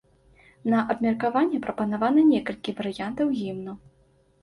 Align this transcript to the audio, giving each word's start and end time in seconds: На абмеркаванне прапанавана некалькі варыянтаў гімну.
На 0.73 0.79
абмеркаванне 0.93 1.61
прапанавана 1.67 2.27
некалькі 2.33 2.77
варыянтаў 2.83 3.27
гімну. 3.39 3.81